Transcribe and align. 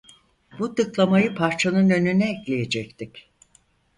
Bu 0.59 0.75
tıklamayı 0.75 1.35
parçanın 1.35 1.89
önüne 1.89 2.31
ekleyecektik. 2.31 3.29